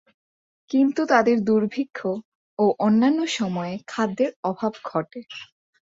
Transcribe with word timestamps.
কিন্তু 0.71 1.01
তাদের 1.05 1.37
দুর্ভিক্ষ 1.43 1.99
ও 2.59 2.65
অন্যান্য 2.79 3.19
সময়ে 3.37 3.75
খাদ্যের 3.87 4.31
অভাব 4.43 4.73
ঘটে। 4.83 5.19